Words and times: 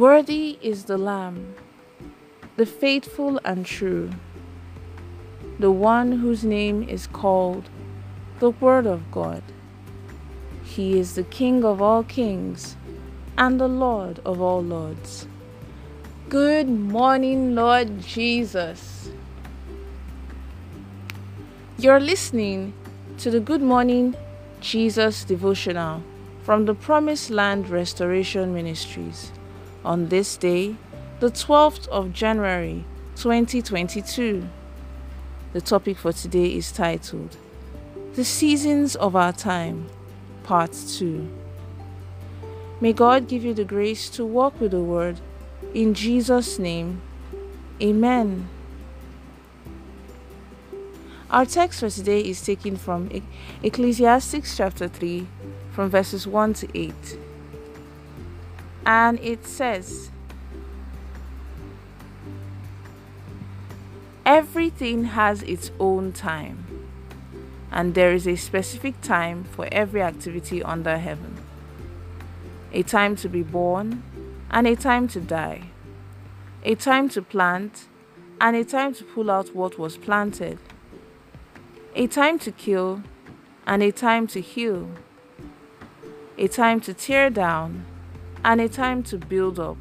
Worthy 0.00 0.58
is 0.62 0.84
the 0.84 0.96
Lamb, 0.96 1.54
the 2.56 2.64
faithful 2.64 3.38
and 3.44 3.66
true, 3.66 4.08
the 5.58 5.70
one 5.70 6.12
whose 6.12 6.42
name 6.42 6.82
is 6.88 7.06
called 7.06 7.68
the 8.38 8.48
Word 8.48 8.86
of 8.86 9.10
God. 9.10 9.42
He 10.64 10.98
is 10.98 11.16
the 11.16 11.22
King 11.24 11.66
of 11.66 11.82
all 11.82 12.02
kings 12.02 12.76
and 13.36 13.60
the 13.60 13.68
Lord 13.68 14.20
of 14.24 14.40
all 14.40 14.62
lords. 14.62 15.28
Good 16.30 16.70
morning, 16.70 17.54
Lord 17.54 18.00
Jesus. 18.00 19.10
You're 21.76 22.00
listening 22.00 22.72
to 23.18 23.30
the 23.30 23.40
Good 23.40 23.60
Morning 23.60 24.16
Jesus 24.62 25.24
devotional 25.24 26.02
from 26.42 26.64
the 26.64 26.74
Promised 26.74 27.28
Land 27.28 27.68
Restoration 27.68 28.54
Ministries 28.54 29.32
on 29.84 30.08
this 30.08 30.36
day, 30.36 30.76
the 31.20 31.30
12th 31.30 31.88
of 31.88 32.12
January 32.12 32.84
2022. 33.16 34.48
The 35.52 35.60
topic 35.60 35.98
for 35.98 36.12
today 36.12 36.54
is 36.54 36.70
titled 36.72 37.36
The 38.14 38.24
Seasons 38.24 38.94
of 38.96 39.16
Our 39.16 39.32
Time, 39.32 39.88
Part 40.42 40.72
2. 40.72 41.28
May 42.80 42.92
God 42.92 43.28
give 43.28 43.44
you 43.44 43.52
the 43.52 43.64
grace 43.64 44.08
to 44.10 44.24
walk 44.24 44.60
with 44.60 44.70
the 44.70 44.80
Word. 44.80 45.20
In 45.74 45.94
Jesus' 45.94 46.58
name, 46.58 47.02
Amen. 47.82 48.48
Our 51.30 51.46
text 51.46 51.80
for 51.80 51.88
today 51.88 52.20
is 52.20 52.42
taken 52.42 52.76
from 52.76 53.08
Ecclesiastes 53.62 54.56
chapter 54.56 54.88
3, 54.88 55.26
from 55.70 55.88
verses 55.88 56.26
1 56.26 56.54
to 56.54 56.68
8. 56.74 56.92
And 58.86 59.20
it 59.20 59.46
says, 59.46 60.10
Everything 64.24 65.04
has 65.04 65.42
its 65.42 65.72
own 65.80 66.12
time, 66.12 66.64
and 67.72 67.94
there 67.94 68.12
is 68.12 68.28
a 68.28 68.36
specific 68.36 69.00
time 69.00 69.44
for 69.44 69.68
every 69.72 70.02
activity 70.02 70.62
under 70.62 70.98
heaven. 70.98 71.36
A 72.72 72.82
time 72.84 73.16
to 73.16 73.28
be 73.28 73.42
born, 73.42 74.02
and 74.50 74.66
a 74.66 74.76
time 74.76 75.08
to 75.08 75.20
die, 75.20 75.70
a 76.62 76.74
time 76.74 77.08
to 77.08 77.22
plant, 77.22 77.86
and 78.40 78.54
a 78.54 78.64
time 78.64 78.94
to 78.94 79.04
pull 79.04 79.30
out 79.30 79.54
what 79.54 79.78
was 79.78 79.96
planted, 79.96 80.58
a 81.96 82.06
time 82.06 82.38
to 82.38 82.52
kill, 82.52 83.02
and 83.66 83.82
a 83.82 83.90
time 83.90 84.26
to 84.28 84.40
heal, 84.40 84.90
a 86.38 86.46
time 86.46 86.80
to 86.80 86.94
tear 86.94 87.30
down, 87.30 87.84
and 88.44 88.60
a 88.60 88.68
time 88.68 89.02
to 89.04 89.18
build 89.18 89.58
up, 89.58 89.78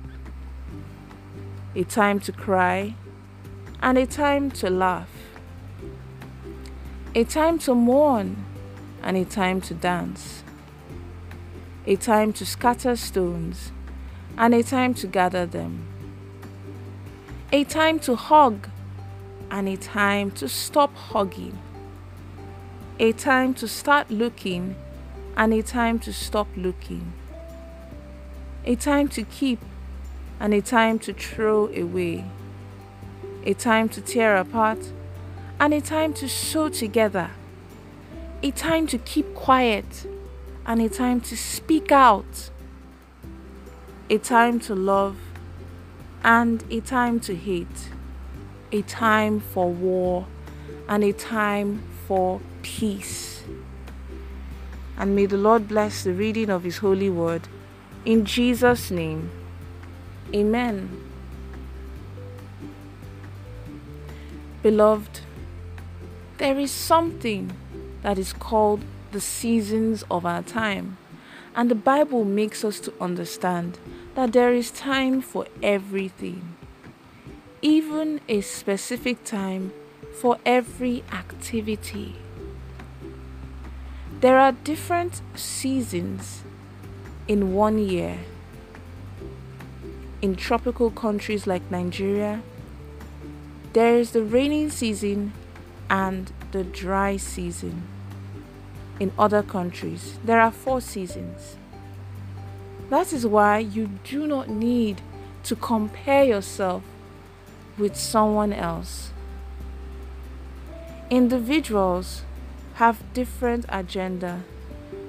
a 1.76 1.84
time 1.84 2.20
to 2.20 2.32
cry, 2.32 2.96
and 3.82 3.98
a 3.98 4.06
time 4.06 4.52
to 4.52 4.70
laugh, 4.70 5.10
a 7.16 7.24
time 7.24 7.58
to 7.60 7.74
mourn, 7.74 8.46
and 9.04 9.18
a 9.18 9.26
time 9.26 9.62
to 9.62 9.74
dance 9.74 10.44
a 11.90 11.96
time 11.96 12.32
to 12.32 12.46
scatter 12.46 12.96
stones, 12.96 13.72
and 14.38 14.54
a 14.54 14.62
time 14.62 14.94
to 14.94 15.08
gather 15.08 15.48
them, 15.48 15.88
a 17.52 17.64
time 17.64 17.98
to 18.00 18.16
hug, 18.16 18.70
and 19.50 19.68
a 19.68 19.76
time 19.76 20.30
to 20.30 20.48
stop 20.48 20.94
hugging, 20.96 21.58
a 23.00 23.12
time 23.14 23.56
to 23.56 23.68
start 23.68 24.12
looking, 24.12 24.76
and 25.36 25.52
a 25.52 25.64
time 25.64 25.98
to 25.98 26.14
stop 26.14 26.48
looking, 26.56 27.12
a 28.70 28.76
time 28.76 29.08
to 29.08 29.24
keep, 29.24 29.60
and 30.40 30.54
a 30.54 30.62
time 30.62 31.00
to 31.00 31.12
throw 31.12 31.66
away, 31.70 32.24
a 33.44 33.52
time 33.56 33.90
to 33.90 34.00
tear 34.00 34.38
apart, 34.38 34.78
and 35.60 35.74
a 35.74 35.82
time 35.82 36.14
to 36.14 36.30
sew 36.30 36.70
together, 36.70 37.32
a 38.44 38.52
time 38.52 38.86
to 38.86 39.00
keep 39.00 39.34
quiet 39.34 40.06
and 40.68 40.80
a 40.84 40.88
time 40.88 41.20
to 41.20 41.36
speak 41.36 41.92
out, 41.92 42.52
a 44.08 44.20
time 44.20 44.60
to 44.60 44.76
love, 44.76 45.18
and 46.24 46.64
a 46.70 46.80
time 46.80 47.20
to 47.20 47.36
hate, 47.36 47.90
a 48.72 48.84
time 48.84 49.40
for 49.40 49.72
war, 49.72 50.28
and 50.88 51.04
a 51.04 51.12
time 51.12 51.82
for 52.08 52.40
peace. 52.62 53.42
And 54.96 55.16
may 55.16 55.26
the 55.26 55.38
Lord 55.38 55.68
bless 55.68 56.04
the 56.04 56.14
reading 56.14 56.52
of 56.52 56.64
His 56.64 56.78
holy 56.78 57.10
word. 57.10 57.48
In 58.06 58.26
Jesus' 58.26 58.92
name, 58.92 59.30
Amen. 60.34 61.02
Beloved, 64.62 65.22
there 66.38 66.60
is 66.60 66.72
something 66.72 67.52
that 68.04 68.20
is 68.20 68.32
called 68.32 68.82
the 69.12 69.20
seasons 69.20 70.04
of 70.12 70.26
our 70.26 70.44
time. 70.44 70.98
And 71.56 71.70
the 71.70 71.76
Bible 71.76 72.24
makes 72.24 72.64
us 72.64 72.80
to 72.82 72.94
understand 73.02 73.80
that 74.16 74.34
there 74.34 74.54
is 74.54 74.70
time 74.70 75.22
for 75.22 75.48
everything, 75.64 76.56
even 77.62 78.22
a 78.30 78.42
specific 78.42 79.24
time 79.24 79.74
for 80.22 80.38
every 80.46 81.04
activity. 81.12 82.16
There 84.20 84.38
are 84.38 84.52
different 84.52 85.22
seasons 85.36 86.44
in 87.30 87.54
one 87.54 87.78
year. 87.78 88.18
In 90.22 90.36
tropical 90.36 90.90
countries 90.90 91.46
like 91.46 91.62
Nigeria, 91.72 92.42
there 93.72 93.96
is 93.96 94.12
the 94.12 94.24
rainy 94.24 94.68
season 94.70 95.32
and 95.92 96.34
the 96.52 96.64
dry 96.64 97.18
season 97.18 97.84
in 99.00 99.14
other 99.18 99.44
countries. 99.44 100.18
There 100.26 100.42
are 100.42 100.52
four 100.52 100.82
seasons. 100.82 101.56
That 102.90 103.14
is 103.14 103.28
why 103.28 103.60
you 103.60 103.92
do 104.04 104.26
not 104.26 104.50
need 104.50 105.04
to 105.44 105.56
compare 105.56 106.24
yourself 106.24 106.82
with 107.78 107.96
someone 107.96 108.52
else. 108.52 109.12
Individuals 111.12 112.24
have 112.76 113.04
different 113.14 113.66
agenda, 113.70 114.44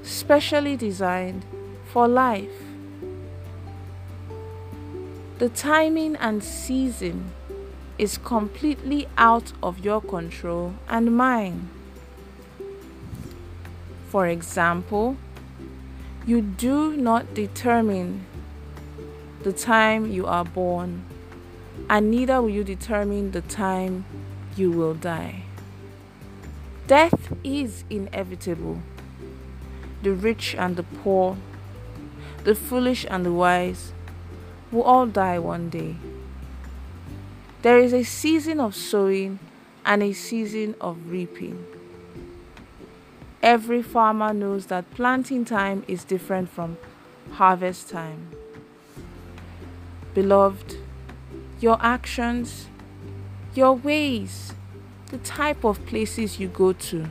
specially 0.03 0.77
designed 0.77 1.45
for 1.93 2.07
life. 2.07 2.63
The 5.39 5.49
timing 5.49 6.17
and 6.17 6.45
season 6.45 7.33
is 7.99 8.19
completely 8.19 9.09
out 9.19 9.53
of 9.63 9.81
your 9.81 10.01
control 10.01 10.75
and 10.89 11.17
mine. 11.17 11.69
For 14.09 14.27
example, 14.27 15.17
you 16.27 16.41
do 16.43 16.97
not 16.97 17.35
determine 17.35 18.27
the 19.43 19.53
time 19.53 20.11
you 20.11 20.27
are 20.27 20.45
born, 20.45 21.05
and 21.89 22.11
neither 22.11 22.43
will 22.43 22.51
you 22.51 22.65
determine 22.65 23.31
the 23.31 23.41
time 23.41 24.05
you 24.57 24.71
will 24.71 24.95
die. 24.95 25.45
Death 26.87 27.33
is 27.43 27.85
inevitable. 27.89 28.83
The 30.03 30.13
rich 30.13 30.55
and 30.55 30.77
the 30.77 30.83
poor, 30.83 31.37
the 32.45 32.55
foolish 32.55 33.07
and 33.09 33.25
the 33.25 33.33
wise 33.33 33.93
will 34.73 34.83
all 34.83 35.07
die 35.07 35.39
one 35.39 35.69
day. 35.69 35.97
There 37.63 37.79
is 37.79 37.93
a 37.93 38.03
season 38.03 38.61
of 38.61 38.75
sowing 38.75 39.39
and 39.85 40.03
a 40.03 40.13
season 40.13 40.75
of 40.81 41.11
reaping. 41.11 41.67
Every 43.43 43.83
farmer 43.83 44.33
knows 44.33 44.67
that 44.67 44.91
planting 44.95 45.45
time 45.45 45.85
is 45.89 46.05
different 46.05 46.51
from 46.51 46.77
harvest 47.33 47.89
time. 47.89 48.31
Beloved, 50.15 50.77
your 51.61 51.79
actions, 51.81 52.67
your 53.55 53.75
ways, 53.75 54.55
the 55.07 55.19
type 55.19 55.65
of 55.65 55.85
places 55.87 56.39
you 56.39 56.49
go 56.49 56.73
to, 56.73 57.09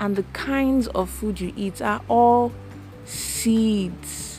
and 0.00 0.16
the 0.16 0.24
kinds 0.32 0.86
of 0.88 1.10
food 1.10 1.40
you 1.40 1.52
eat 1.56 1.80
are 1.82 2.02
all 2.08 2.52
seeds. 3.04 4.35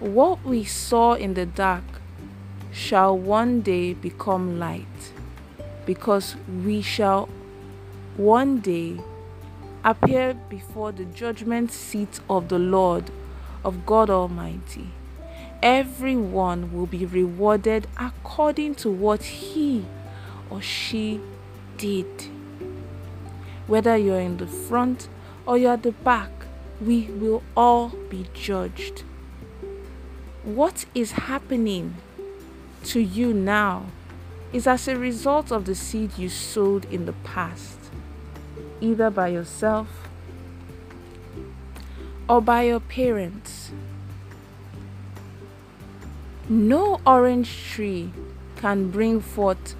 What 0.00 0.42
we 0.46 0.64
saw 0.64 1.12
in 1.12 1.34
the 1.34 1.44
dark 1.44 1.84
shall 2.72 3.18
one 3.18 3.60
day 3.60 3.92
become 3.92 4.58
light, 4.58 5.12
because 5.84 6.36
we 6.64 6.80
shall 6.80 7.28
one 8.16 8.60
day 8.60 8.98
appear 9.84 10.32
before 10.48 10.92
the 10.92 11.04
judgment 11.04 11.70
seat 11.70 12.18
of 12.30 12.48
the 12.48 12.58
Lord, 12.58 13.10
of 13.62 13.84
God 13.84 14.08
Almighty. 14.08 14.88
Everyone 15.62 16.72
will 16.72 16.86
be 16.86 17.04
rewarded 17.04 17.86
according 17.98 18.76
to 18.76 18.90
what 18.90 19.22
he 19.22 19.84
or 20.48 20.62
she 20.62 21.20
did. 21.76 22.06
Whether 23.66 23.98
you're 23.98 24.20
in 24.20 24.38
the 24.38 24.46
front 24.46 25.10
or 25.44 25.58
you're 25.58 25.74
at 25.74 25.82
the 25.82 25.92
back, 25.92 26.30
we 26.80 27.10
will 27.10 27.42
all 27.54 27.90
be 28.08 28.26
judged. 28.32 29.02
What 30.44 30.86
is 30.94 31.12
happening 31.12 31.96
to 32.84 33.00
you 33.00 33.32
now 33.34 33.86
is 34.52 34.66
as 34.66 34.88
a 34.88 34.96
result 34.96 35.52
of 35.52 35.64
the 35.64 35.74
seed 35.74 36.16
you 36.16 36.28
sowed 36.28 36.84
in 36.86 37.06
the 37.06 37.12
past, 37.12 37.78
either 38.80 39.10
by 39.10 39.28
yourself 39.28 40.08
or 42.28 42.40
by 42.40 42.62
your 42.62 42.80
parents. 42.80 43.70
No 46.48 47.00
orange 47.06 47.70
tree 47.70 48.10
can 48.56 48.90
bring 48.90 49.20
forth 49.20 49.74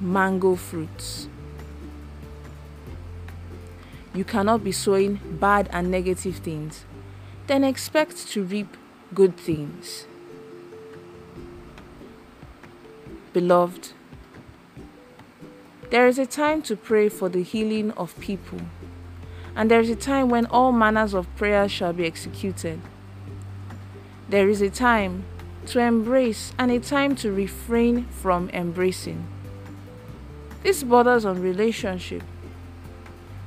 mango 0.00 0.56
fruits. 0.56 1.28
You 4.14 4.24
cannot 4.24 4.62
be 4.62 4.72
sowing 4.72 5.20
bad 5.40 5.70
and 5.72 5.90
negative 5.90 6.36
things, 6.36 6.84
then 7.46 7.64
expect 7.64 8.28
to 8.28 8.42
reap 8.42 8.76
good 9.14 9.36
things. 9.36 10.06
Beloved, 13.32 13.92
there 15.90 16.06
is 16.06 16.18
a 16.18 16.26
time 16.26 16.62
to 16.62 16.76
pray 16.76 17.08
for 17.08 17.28
the 17.28 17.42
healing 17.42 17.90
of 17.92 18.18
people, 18.20 18.60
and 19.54 19.70
there 19.70 19.80
is 19.80 19.90
a 19.90 19.96
time 19.96 20.28
when 20.28 20.46
all 20.46 20.72
manners 20.72 21.14
of 21.14 21.34
prayer 21.36 21.68
shall 21.68 21.92
be 21.92 22.06
executed. 22.06 22.80
There 24.28 24.48
is 24.48 24.62
a 24.62 24.70
time 24.70 25.24
to 25.66 25.78
embrace 25.78 26.52
and 26.58 26.70
a 26.70 26.80
time 26.80 27.14
to 27.16 27.30
refrain 27.30 28.06
from 28.06 28.48
embracing. 28.50 29.26
This 30.62 30.82
borders 30.82 31.24
on 31.24 31.42
relationship. 31.42 32.22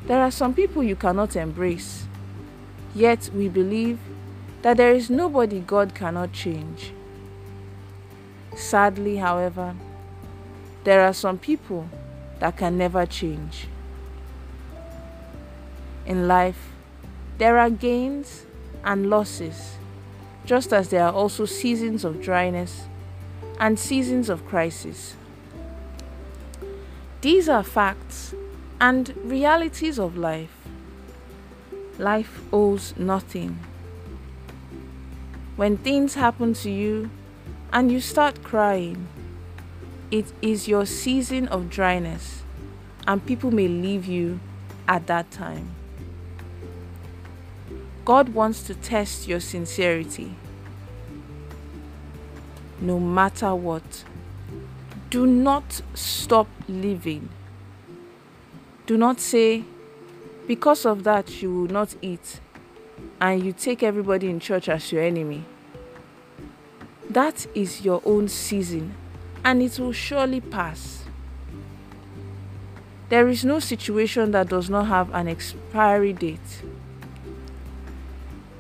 There 0.06 0.22
are 0.22 0.32
some 0.32 0.54
people 0.54 0.84
you 0.84 0.96
cannot 0.96 1.36
embrace, 1.36 2.06
yet 2.94 3.30
we 3.34 3.50
believe 3.50 4.00
that 4.62 4.78
there 4.78 4.94
is 4.94 5.10
nobody 5.10 5.60
God 5.60 5.94
cannot 5.94 6.34
change. 6.34 6.92
Sadly, 8.56 9.18
however, 9.18 9.76
there 10.84 11.02
are 11.02 11.14
some 11.14 11.38
people 11.38 11.90
that 12.40 12.58
can 12.58 12.78
never 12.78 13.06
change. 13.06 13.68
In 16.06 16.28
life, 16.28 16.72
there 17.38 17.58
are 17.58 17.70
gains 17.70 18.46
and 18.84 19.10
losses, 19.10 19.78
just 20.46 20.72
as 20.72 20.90
there 20.90 21.04
are 21.04 21.14
also 21.14 21.46
seasons 21.46 22.06
of 22.06 22.22
dryness 22.22 22.84
and 23.60 23.80
seasons 23.80 24.30
of 24.30 24.46
crisis. 24.46 25.16
These 27.22 27.50
are 27.50 27.64
facts 27.64 28.36
and 28.80 29.16
realities 29.24 29.98
of 29.98 30.16
life. 30.16 30.56
Life 31.98 32.42
owes 32.54 32.94
nothing. 32.98 33.60
When 35.56 35.78
things 35.78 36.16
happen 36.16 36.54
to 36.56 36.70
you 36.70 37.10
and 37.72 37.90
you 37.92 38.02
start 38.02 38.44
crying, 38.44 39.08
it 40.12 40.32
is 40.42 40.68
your 40.68 40.86
season 40.86 41.48
of 41.48 41.70
dryness, 41.70 42.44
and 43.08 43.26
people 43.26 43.52
may 43.52 43.68
leave 43.68 44.06
you 44.06 44.40
at 44.88 45.08
that 45.08 45.32
time. 45.32 45.74
God 48.04 48.30
wants 48.30 48.64
to 48.64 48.76
test 48.76 49.28
your 49.28 49.40
sincerity. 49.40 50.36
No 52.82 53.00
matter 53.00 53.56
what, 53.56 54.04
do 55.10 55.26
not 55.26 55.82
stop 55.94 56.48
living. 56.68 57.30
Do 58.86 58.98
not 58.98 59.20
say, 59.20 59.64
because 60.48 60.86
of 60.86 61.04
that, 61.06 61.42
you 61.42 61.52
will 61.54 61.68
not 61.68 61.96
eat, 62.02 62.42
and 63.22 63.44
you 63.44 63.54
take 63.54 63.84
everybody 63.84 64.30
in 64.30 64.40
church 64.40 64.70
as 64.70 64.92
your 64.92 65.02
enemy. 65.02 65.46
That 67.10 67.46
is 67.56 67.86
your 67.86 68.02
own 68.06 68.28
season 68.28 68.94
and 69.44 69.62
it 69.62 69.80
will 69.80 69.94
surely 69.94 70.42
pass. 70.42 71.04
There 73.10 73.30
is 73.30 73.46
no 73.46 73.60
situation 73.60 74.32
that 74.32 74.50
does 74.50 74.70
not 74.70 74.88
have 74.88 75.14
an 75.14 75.28
expiry 75.28 76.12
date. 76.12 76.64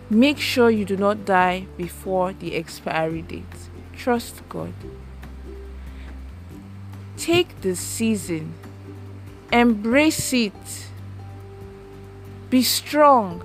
Make 0.10 0.38
sure 0.38 0.69
you 0.69 0.86
do 0.86 0.96
not 0.96 1.25
die 1.25 1.66
before 1.78 2.34
the 2.34 2.56
expiry 2.56 3.24
date. 3.24 3.44
Trust 3.98 4.48
God. 4.48 4.74
Take 7.18 7.62
the 7.62 7.75
season, 7.75 8.54
embrace 9.51 10.31
it, 10.31 10.54
be 12.51 12.62
strong, 12.62 13.42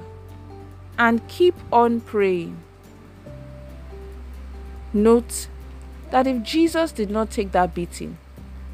and 1.01 1.27
keep 1.29 1.55
on 1.73 1.99
praying. 1.99 2.59
Note 4.93 5.49
that 6.11 6.27
if 6.27 6.43
Jesus 6.43 6.93
did 6.93 7.09
not 7.11 7.31
take 7.31 7.53
that 7.53 7.75
beating, 7.75 8.19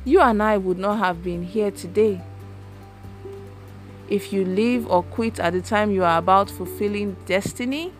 you 0.05 0.20
and 0.20 0.43
I 0.43 0.56
would 0.56 0.76
not 0.76 0.99
have 0.99 1.23
been 1.23 1.44
here 1.44 1.70
today. 1.70 2.20
If 4.08 4.32
you 4.32 4.44
leave 4.44 4.90
or 4.90 5.05
quit 5.05 5.38
at 5.38 5.52
the 5.52 5.61
time 5.61 5.93
you 5.93 6.02
are 6.02 6.19
about 6.19 6.50
fulfilling 6.50 7.17
destiny, 7.26 7.93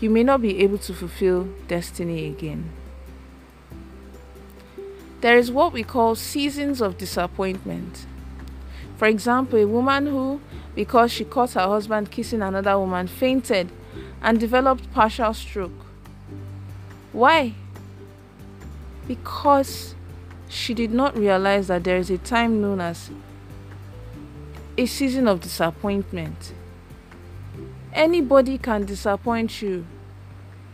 you 0.00 0.08
may 0.08 0.22
not 0.22 0.40
be 0.40 0.60
able 0.60 0.78
to 0.78 0.94
fulfill 0.94 1.48
destiny 1.68 2.26
again. 2.26 2.70
There 5.20 5.36
is 5.36 5.50
what 5.50 5.74
we 5.74 5.82
call 5.82 6.14
seasons 6.14 6.80
of 6.80 6.96
disappointment. 6.96 8.06
For 9.02 9.08
example, 9.08 9.58
a 9.58 9.66
woman 9.66 10.06
who, 10.06 10.40
because 10.76 11.10
she 11.10 11.24
caught 11.24 11.54
her 11.54 11.66
husband 11.66 12.12
kissing 12.12 12.40
another 12.40 12.78
woman, 12.78 13.08
fainted 13.08 13.68
and 14.22 14.38
developed 14.38 14.92
partial 14.92 15.34
stroke. 15.34 15.72
Why? 17.10 17.54
because 19.06 19.94
she 20.48 20.74
did 20.74 20.92
not 20.92 21.16
realize 21.16 21.68
that 21.68 21.84
there 21.84 21.96
is 21.96 22.10
a 22.10 22.18
time 22.18 22.60
known 22.60 22.80
as 22.80 23.10
a 24.78 24.86
season 24.86 25.28
of 25.28 25.40
disappointment. 25.40 26.52
Anybody 27.92 28.58
can 28.58 28.86
disappoint 28.86 29.60
you, 29.60 29.84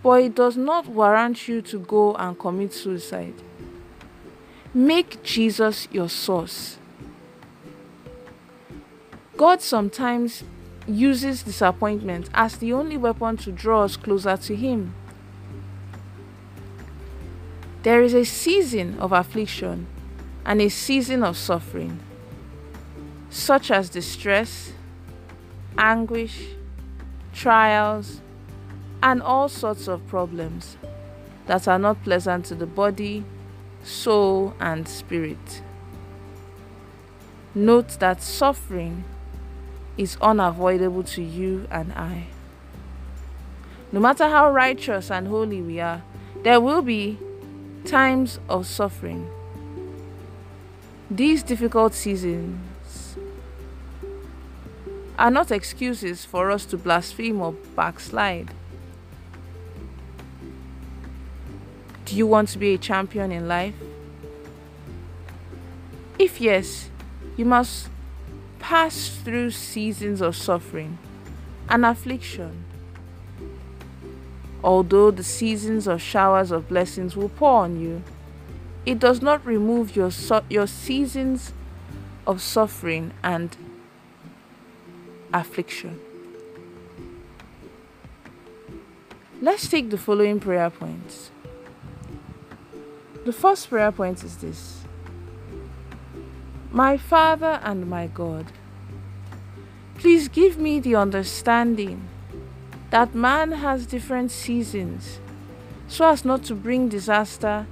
but 0.02 0.22
it 0.22 0.34
does 0.34 0.56
not 0.56 0.86
warrant 0.86 1.48
you 1.48 1.62
to 1.62 1.78
go 1.78 2.14
and 2.14 2.38
commit 2.38 2.72
suicide. 2.72 3.34
Make 4.74 5.22
Jesus 5.22 5.88
your 5.90 6.08
source. 6.08 6.77
God 9.38 9.62
sometimes 9.62 10.42
uses 10.88 11.44
disappointment 11.44 12.28
as 12.34 12.56
the 12.56 12.72
only 12.72 12.96
weapon 12.96 13.36
to 13.36 13.52
draw 13.52 13.84
us 13.84 13.96
closer 13.96 14.36
to 14.36 14.56
Him. 14.56 14.92
There 17.84 18.02
is 18.02 18.14
a 18.14 18.24
season 18.24 18.98
of 18.98 19.12
affliction 19.12 19.86
and 20.44 20.60
a 20.60 20.68
season 20.68 21.22
of 21.22 21.36
suffering, 21.36 22.00
such 23.30 23.70
as 23.70 23.88
distress, 23.88 24.72
anguish, 25.78 26.48
trials, 27.32 28.20
and 29.04 29.22
all 29.22 29.48
sorts 29.48 29.86
of 29.86 30.04
problems 30.08 30.76
that 31.46 31.68
are 31.68 31.78
not 31.78 32.02
pleasant 32.02 32.46
to 32.46 32.56
the 32.56 32.66
body, 32.66 33.24
soul, 33.84 34.54
and 34.58 34.88
spirit. 34.88 35.62
Note 37.54 38.00
that 38.00 38.20
suffering 38.20 39.04
is 39.98 40.16
unavoidable 40.22 41.02
to 41.02 41.22
you 41.22 41.66
and 41.70 41.92
I. 41.92 42.28
No 43.92 44.00
matter 44.00 44.28
how 44.28 44.50
righteous 44.50 45.10
and 45.10 45.28
holy 45.28 45.60
we 45.60 45.80
are, 45.80 46.02
there 46.44 46.60
will 46.60 46.82
be 46.82 47.18
times 47.84 48.38
of 48.48 48.66
suffering. 48.66 49.28
These 51.10 51.42
difficult 51.42 51.94
seasons 51.94 53.16
are 55.18 55.30
not 55.30 55.50
excuses 55.50 56.24
for 56.24 56.50
us 56.50 56.64
to 56.66 56.76
blaspheme 56.76 57.40
or 57.40 57.52
backslide. 57.74 58.50
Do 62.04 62.14
you 62.14 62.26
want 62.26 62.50
to 62.50 62.58
be 62.58 62.74
a 62.74 62.78
champion 62.78 63.32
in 63.32 63.48
life? 63.48 63.74
If 66.18 66.40
yes, 66.40 66.88
you 67.36 67.44
must 67.44 67.88
pass 68.68 69.08
through 69.24 69.50
seasons 69.50 70.20
of 70.20 70.36
suffering 70.36 70.98
and 71.70 71.86
affliction 71.86 72.66
Although 74.62 75.12
the 75.12 75.22
seasons 75.22 75.86
of 75.86 76.02
showers 76.02 76.50
of 76.50 76.68
blessings 76.68 77.16
will 77.16 77.28
pour 77.28 77.62
on 77.62 77.80
you, 77.80 78.02
it 78.84 78.98
does 78.98 79.22
not 79.22 79.44
remove 79.46 79.94
your, 79.94 80.10
so- 80.10 80.44
your 80.50 80.66
seasons 80.66 81.52
of 82.26 82.42
suffering 82.42 83.12
and 83.22 83.56
affliction. 85.32 86.00
Let's 89.40 89.68
take 89.68 89.88
the 89.90 89.98
following 89.98 90.40
prayer 90.40 90.68
points. 90.68 91.30
The 93.24 93.32
first 93.32 93.70
prayer 93.70 93.92
point 93.92 94.24
is 94.24 94.36
this 94.38 94.77
My 96.70 96.96
Father 96.98 97.60
and 97.62 97.88
my 97.88 98.08
God, 98.08 98.46
please 99.96 100.28
give 100.28 100.58
me 100.58 100.80
the 100.80 100.96
understanding 100.96 102.08
that 102.90 103.14
man 103.14 103.52
has 103.52 103.86
different 103.86 104.30
seasons 104.30 105.18
so 105.88 106.06
as 106.06 106.24
not 106.24 106.44
to 106.44 106.54
bring 106.54 106.88
disaster 106.88 107.66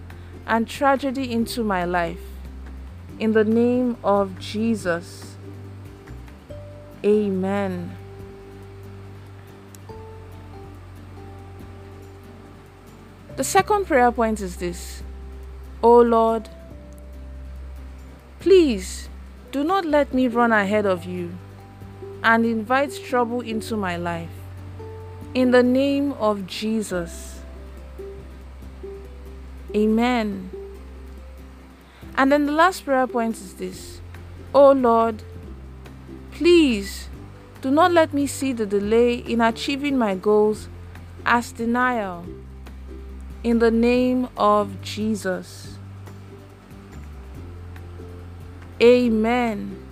and 0.47 0.67
tragedy 0.67 1.31
into 1.31 1.63
my 1.63 1.85
life. 1.85 2.21
In 3.19 3.33
the 3.33 3.45
name 3.45 3.97
of 4.03 4.39
Jesus. 4.39 5.37
Amen. 7.05 7.97
The 13.37 13.45
second 13.45 13.87
prayer 13.87 14.11
point 14.11 14.41
is 14.41 14.57
this 14.57 15.03
O 15.83 16.01
Lord, 16.01 16.49
please 18.47 19.09
do 19.51 19.65
not 19.65 19.85
let 19.85 20.15
me 20.15 20.29
run 20.29 20.53
ahead 20.53 20.87
of 20.87 21.05
you 21.05 21.37
and 22.23 22.47
invite 22.47 22.93
trouble 23.05 23.41
into 23.41 23.77
my 23.77 23.97
life. 23.97 24.31
In 25.35 25.51
the 25.51 25.65
name 25.65 26.13
of 26.13 26.47
Jesus. 26.47 27.41
Amen. 29.75 30.49
And 32.17 32.31
then 32.31 32.47
the 32.47 32.53
last 32.53 32.85
prayer 32.85 33.09
point 33.09 33.35
is 33.35 33.55
this 33.55 34.01
Oh 34.55 34.71
Lord, 34.71 35.25
please 36.31 37.09
do 37.63 37.73
not 37.73 37.91
let 37.91 38.15
me 38.15 38.29
see 38.29 38.53
the 38.53 38.65
delay 38.65 39.17
in 39.17 39.41
achieving 39.41 39.99
my 39.99 40.15
goals 40.15 40.69
as 41.25 41.51
denial 41.51 42.25
in 43.43 43.59
the 43.59 43.73
name 43.73 44.29
of 44.37 44.81
Jesus. 44.83 45.76
Amen. 48.83 49.83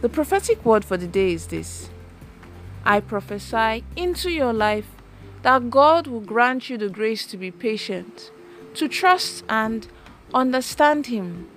The 0.00 0.08
prophetic 0.08 0.64
word 0.64 0.84
for 0.84 0.96
the 0.96 1.06
day 1.06 1.32
is 1.32 1.48
this 1.48 1.90
I 2.84 3.00
prophesy 3.00 3.84
into 3.96 4.30
your 4.30 4.52
life 4.52 4.86
that 5.42 5.70
God 5.70 6.06
will 6.06 6.20
grant 6.20 6.70
you 6.70 6.78
the 6.78 6.88
grace 6.88 7.26
to 7.26 7.36
be 7.36 7.50
patient, 7.50 8.30
to 8.74 8.88
trust 8.88 9.44
and 9.48 9.86
understand 10.32 11.06
Him, 11.06 11.48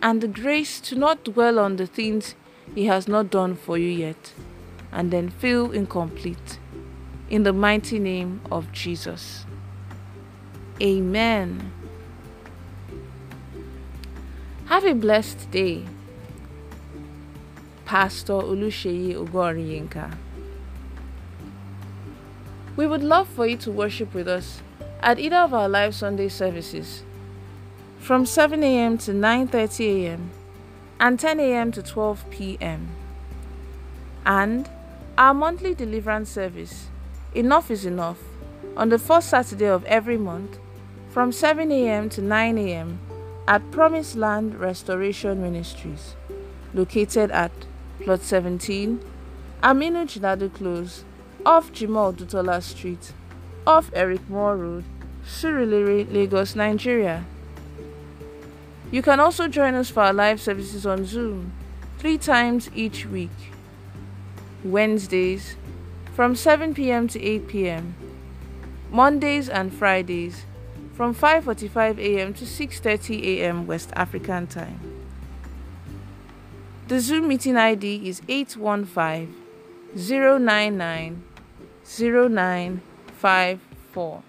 and 0.00 0.20
the 0.20 0.28
grace 0.28 0.80
to 0.82 0.96
not 0.96 1.24
dwell 1.24 1.58
on 1.58 1.76
the 1.76 1.86
things 1.86 2.34
He 2.74 2.86
has 2.86 3.06
not 3.06 3.30
done 3.30 3.54
for 3.54 3.76
you 3.76 3.90
yet, 3.90 4.32
and 4.90 5.10
then 5.10 5.28
feel 5.28 5.72
incomplete 5.72 6.58
in 7.28 7.42
the 7.42 7.52
mighty 7.52 7.98
name 7.98 8.40
of 8.50 8.72
Jesus. 8.72 9.44
Amen. 10.80 11.72
Have 14.68 14.84
a 14.84 14.94
blessed 14.94 15.50
day. 15.50 15.84
Pastor 17.84 18.34
Olusheyi 18.34 19.14
Ogoriyinka. 19.14 20.14
We 22.76 22.86
would 22.86 23.02
love 23.02 23.28
for 23.28 23.46
you 23.46 23.56
to 23.56 23.70
worship 23.72 24.12
with 24.12 24.28
us 24.28 24.62
at 25.00 25.18
either 25.18 25.38
of 25.38 25.54
our 25.54 25.68
live 25.68 25.94
Sunday 25.94 26.28
services 26.28 27.02
from 27.98 28.26
7 28.26 28.62
a.m. 28.62 28.98
to 28.98 29.12
9:30 29.12 30.04
a.m. 30.04 30.30
and 31.00 31.18
10 31.18 31.40
a.m. 31.40 31.72
to 31.72 31.82
12 31.82 32.24
p.m. 32.30 32.88
And 34.26 34.68
our 35.16 35.32
monthly 35.32 35.74
deliverance 35.74 36.28
service 36.30 36.88
Enough 37.34 37.70
is 37.70 37.84
enough. 37.84 38.18
On 38.76 38.88
the 38.88 38.98
first 38.98 39.28
Saturday 39.28 39.66
of 39.68 39.84
every 39.84 40.16
month, 40.16 40.58
from 41.10 41.30
7 41.30 41.70
a.m. 41.70 42.08
to 42.10 42.22
9 42.22 42.58
a.m., 42.58 42.98
at 43.48 43.70
Promised 43.70 44.14
Land 44.14 44.60
Restoration 44.60 45.40
Ministries, 45.40 46.14
located 46.74 47.30
at 47.30 47.50
Plot 48.02 48.20
17, 48.20 49.00
Aminu 49.62 50.04
Jinadu 50.04 50.52
Close, 50.52 51.02
off 51.46 51.72
Jimoh 51.72 52.14
Odutola 52.14 52.62
Street, 52.62 53.14
off 53.66 53.90
Eric 53.94 54.28
Moore 54.28 54.58
Road, 54.58 54.84
Surulere, 55.26 56.12
Lagos, 56.12 56.54
Nigeria. 56.54 57.24
You 58.90 59.00
can 59.00 59.18
also 59.18 59.48
join 59.48 59.74
us 59.74 59.88
for 59.88 60.02
our 60.02 60.12
live 60.12 60.42
services 60.42 60.84
on 60.84 61.06
Zoom 61.06 61.52
three 61.96 62.18
times 62.18 62.68
each 62.74 63.06
week. 63.06 63.30
Wednesdays, 64.62 65.56
from 66.14 66.36
7 66.36 66.74
p.m. 66.74 67.08
to 67.08 67.22
8 67.22 67.48
p.m. 67.48 67.94
Mondays 68.90 69.48
and 69.48 69.72
Fridays 69.72 70.44
from 70.98 71.14
5:45 71.14 71.98
a.m. 72.00 72.34
to 72.34 72.44
6:30 72.44 73.22
a.m. 73.22 73.68
West 73.68 73.92
African 73.94 74.48
time. 74.48 74.80
The 76.88 76.98
Zoom 76.98 77.28
meeting 77.28 77.56
ID 77.56 78.08
is 78.08 78.20
815 78.26 79.32
099 79.94 81.22
0954. 81.84 84.22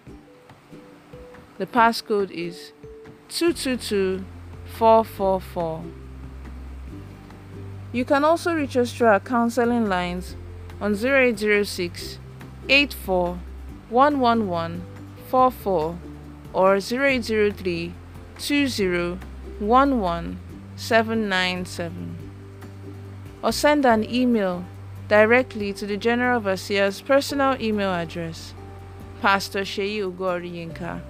The 1.58 1.66
passcode 1.66 2.30
is 2.30 2.72
222444. 3.30 5.84
You 7.92 8.06
can 8.06 8.24
also 8.24 8.54
reach 8.54 8.78
us 8.78 8.94
through 8.94 9.08
our 9.08 9.20
counseling 9.20 9.90
lines 9.90 10.36
on 10.80 10.94
0806 10.94 12.20
84 12.70 13.40
111 13.90 14.86
44 15.32 15.98
or 16.54 16.76
0803 16.78 17.94
20 18.38 19.20
11 19.62 20.40
797 20.76 22.18
or 23.42 23.52
send 23.52 23.86
an 23.86 24.04
email 24.10 24.66
directly 25.08 25.74
to 25.74 25.86
the 25.86 25.98
General 25.98 26.38
Overseer's 26.38 27.02
personal 27.02 27.60
email 27.62 27.92
address 27.92 28.54
Pastor 29.22 29.62
Sheyi 29.62 30.00
Ogoriyinka 30.00 31.02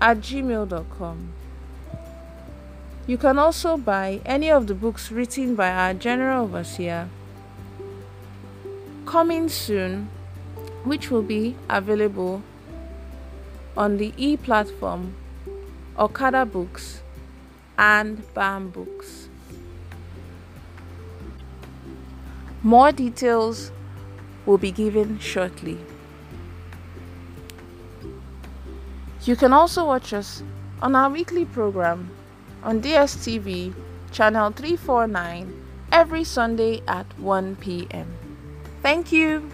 at 0.00 0.18
gmail.com. 0.18 1.32
You 3.06 3.16
can 3.16 3.38
also 3.38 3.76
buy 3.76 4.20
any 4.26 4.50
of 4.50 4.66
the 4.66 4.74
books 4.74 5.12
written 5.12 5.54
by 5.54 5.70
our 5.70 5.94
General 5.94 6.44
Overseer 6.44 7.08
coming 9.06 9.48
soon, 9.48 10.10
which 10.84 11.10
will 11.10 11.22
be 11.22 11.56
available 11.70 12.42
on 13.76 13.98
the 13.98 14.12
e 14.16 14.36
platform 14.36 15.14
Okada 15.98 16.44
Books 16.44 17.02
and 17.78 18.22
Bambooks. 18.34 19.28
More 22.62 22.92
details 22.92 23.70
will 24.44 24.58
be 24.58 24.70
given 24.70 25.18
shortly. 25.18 25.78
You 29.22 29.36
can 29.36 29.52
also 29.52 29.84
watch 29.84 30.12
us 30.12 30.42
on 30.80 30.94
our 30.94 31.10
weekly 31.10 31.44
program 31.44 32.10
on 32.62 32.80
DSTV 32.80 33.74
channel 34.12 34.50
349 34.50 35.66
every 35.92 36.24
Sunday 36.24 36.82
at 36.86 37.06
1 37.18 37.56
p.m. 37.56 38.06
Thank 38.82 39.12
you. 39.12 39.50